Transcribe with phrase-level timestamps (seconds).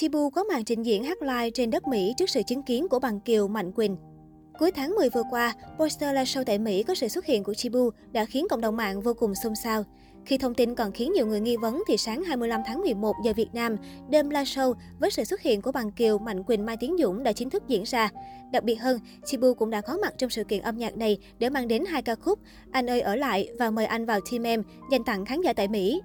[0.00, 2.98] Chibu có màn trình diễn hát live trên đất Mỹ trước sự chứng kiến của
[2.98, 3.96] Bằng Kiều Mạnh Quỳnh.
[4.58, 7.54] Cuối tháng 10 vừa qua, poster live show tại Mỹ có sự xuất hiện của
[7.54, 9.84] Chibu đã khiến cộng đồng mạng vô cùng xôn xao.
[10.24, 13.32] Khi thông tin còn khiến nhiều người nghi vấn thì sáng 25 tháng 11 giờ
[13.36, 13.76] Việt Nam,
[14.08, 17.22] đêm live show với sự xuất hiện của Bằng Kiều, Mạnh Quỳnh, Mai Tiến Dũng
[17.22, 18.10] đã chính thức diễn ra.
[18.52, 21.50] Đặc biệt hơn, Chibu cũng đã có mặt trong sự kiện âm nhạc này để
[21.50, 22.38] mang đến hai ca khúc
[22.70, 25.68] Anh ơi ở lại và mời anh vào team em dành tặng khán giả tại
[25.68, 26.00] Mỹ.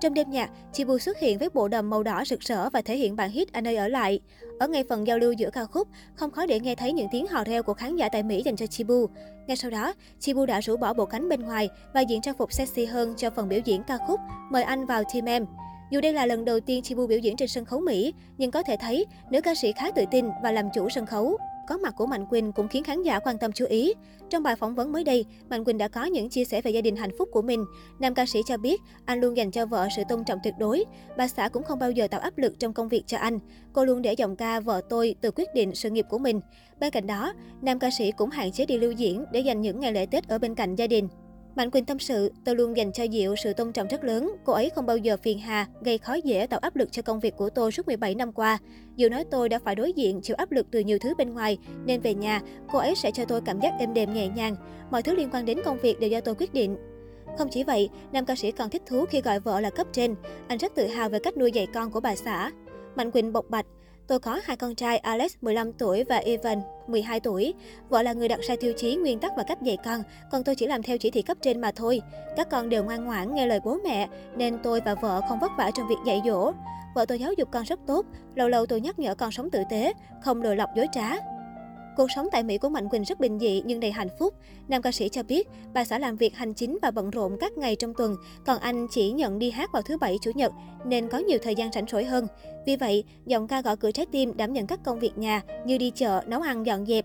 [0.00, 2.96] Trong đêm nhạc, Chibu xuất hiện với bộ đầm màu đỏ rực rỡ và thể
[2.96, 4.20] hiện bản hit Anh ơi ở lại.
[4.58, 7.26] Ở ngay phần giao lưu giữa ca khúc, không khó để nghe thấy những tiếng
[7.26, 9.06] hò reo của khán giả tại Mỹ dành cho Chibu.
[9.46, 12.52] Ngay sau đó, Chibu đã rũ bỏ bộ cánh bên ngoài và diện trang phục
[12.52, 14.20] sexy hơn cho phần biểu diễn ca khúc
[14.50, 15.46] Mời anh vào team em.
[15.90, 18.62] Dù đây là lần đầu tiên Chibu biểu diễn trên sân khấu Mỹ, nhưng có
[18.62, 21.94] thể thấy nữ ca sĩ khá tự tin và làm chủ sân khấu có mặt
[21.96, 23.94] của Mạnh Quỳnh cũng khiến khán giả quan tâm chú ý.
[24.30, 26.80] Trong bài phỏng vấn mới đây, Mạnh Quỳnh đã có những chia sẻ về gia
[26.80, 27.64] đình hạnh phúc của mình.
[27.98, 30.84] Nam ca sĩ cho biết anh luôn dành cho vợ sự tôn trọng tuyệt đối.
[31.16, 33.38] Bà xã cũng không bao giờ tạo áp lực trong công việc cho anh.
[33.72, 36.40] Cô luôn để giọng ca vợ tôi tự quyết định sự nghiệp của mình.
[36.80, 39.80] Bên cạnh đó, nam ca sĩ cũng hạn chế đi lưu diễn để dành những
[39.80, 41.08] ngày lễ Tết ở bên cạnh gia đình.
[41.58, 44.36] Mạnh Quỳnh tâm sự, tôi luôn dành cho Diệu sự tôn trọng rất lớn.
[44.44, 47.20] Cô ấy không bao giờ phiền hà, gây khó dễ, tạo áp lực cho công
[47.20, 48.58] việc của tôi suốt 17 năm qua.
[48.96, 51.58] Diệu nói tôi đã phải đối diện, chịu áp lực từ nhiều thứ bên ngoài,
[51.84, 52.40] nên về nhà,
[52.72, 54.56] cô ấy sẽ cho tôi cảm giác êm đềm nhẹ nhàng.
[54.90, 56.76] Mọi thứ liên quan đến công việc đều do tôi quyết định.
[57.38, 60.14] Không chỉ vậy, nam ca sĩ còn thích thú khi gọi vợ là cấp trên.
[60.48, 62.50] Anh rất tự hào về cách nuôi dạy con của bà xã.
[62.96, 63.66] Mạnh Quỳnh bộc bạch,
[64.08, 67.54] Tôi có hai con trai Alex 15 tuổi và Evan 12 tuổi.
[67.88, 70.54] Vợ là người đặt ra tiêu chí, nguyên tắc và cách dạy con, còn tôi
[70.54, 72.00] chỉ làm theo chỉ thị cấp trên mà thôi.
[72.36, 75.50] Các con đều ngoan ngoãn nghe lời bố mẹ, nên tôi và vợ không vất
[75.58, 76.52] vả trong việc dạy dỗ.
[76.94, 79.62] Vợ tôi giáo dục con rất tốt, lâu lâu tôi nhắc nhở con sống tử
[79.70, 79.92] tế,
[80.22, 81.10] không lừa lọc dối trá.
[81.98, 84.34] Cuộc sống tại Mỹ của Mạnh Quỳnh rất bình dị nhưng đầy hạnh phúc.
[84.68, 87.58] Nam ca sĩ cho biết, bà xã làm việc hành chính và bận rộn các
[87.58, 88.16] ngày trong tuần,
[88.46, 90.52] còn anh chỉ nhận đi hát vào thứ bảy, chủ nhật
[90.84, 92.26] nên có nhiều thời gian rảnh rỗi hơn.
[92.66, 95.78] Vì vậy, giọng ca gõ cửa trái tim đảm nhận các công việc nhà như
[95.78, 97.04] đi chợ, nấu ăn, dọn dẹp.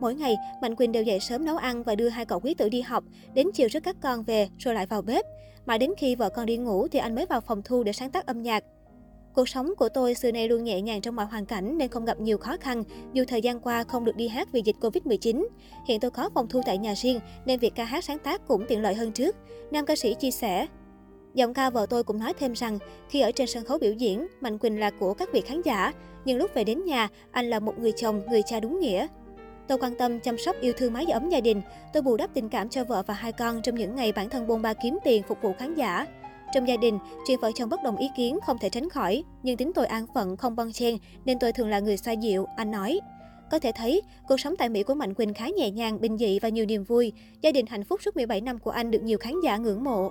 [0.00, 2.68] Mỗi ngày, Mạnh Quỳnh đều dậy sớm nấu ăn và đưa hai cậu quý tử
[2.68, 3.04] đi học,
[3.34, 5.24] đến chiều rước các con về rồi lại vào bếp.
[5.66, 8.10] Mãi đến khi vợ con đi ngủ thì anh mới vào phòng thu để sáng
[8.10, 8.64] tác âm nhạc.
[9.34, 12.04] Cuộc sống của tôi xưa nay luôn nhẹ nhàng trong mọi hoàn cảnh nên không
[12.04, 15.46] gặp nhiều khó khăn, dù thời gian qua không được đi hát vì dịch Covid-19.
[15.86, 18.64] Hiện tôi có phòng thu tại nhà riêng nên việc ca hát sáng tác cũng
[18.68, 19.36] tiện lợi hơn trước.
[19.70, 20.66] Nam ca sĩ chia sẻ.
[21.34, 22.78] Giọng ca vợ tôi cũng nói thêm rằng,
[23.08, 25.92] khi ở trên sân khấu biểu diễn, Mạnh Quỳnh là của các vị khán giả,
[26.24, 29.06] nhưng lúc về đến nhà, anh là một người chồng, người cha đúng nghĩa.
[29.68, 31.62] Tôi quan tâm chăm sóc yêu thương mái ấm gia đình,
[31.92, 34.46] tôi bù đắp tình cảm cho vợ và hai con trong những ngày bản thân
[34.46, 36.06] bôn ba kiếm tiền phục vụ khán giả.
[36.52, 39.56] Trong gia đình, chuyện vợ chồng bất đồng ý kiến không thể tránh khỏi, nhưng
[39.56, 42.70] tính tôi an phận, không bon chen, nên tôi thường là người xoa dịu, anh
[42.70, 43.00] nói.
[43.50, 46.38] Có thể thấy, cuộc sống tại Mỹ của Mạnh Quỳnh khá nhẹ nhàng, bình dị
[46.38, 47.12] và nhiều niềm vui.
[47.42, 50.10] Gia đình hạnh phúc suốt 17 năm của anh được nhiều khán giả ngưỡng mộ.